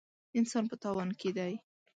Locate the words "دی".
1.37-1.53